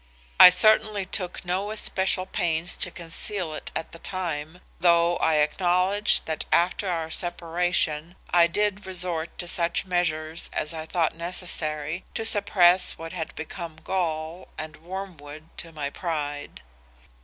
[0.39, 6.25] I certainly took no especial pains to conceal it at the time, though I acknowledge
[6.25, 12.25] that after our separation I did resort to such measures as I thought necessary, to
[12.25, 16.63] suppress what had become gall and wormwood to my pride.